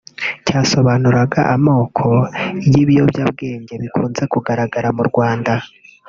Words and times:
cyasobanuraga 0.45 1.41
amoko 1.55 2.05
y’Ibiyobyabwenge 2.71 3.73
bikunze 3.81 4.23
kugaragara 4.33 4.87
mu 4.97 5.03
Rwanda 5.09 5.53